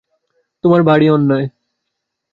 তোমার 0.63 0.81
ভারি 0.83 1.07
অন্যায়। 1.09 1.45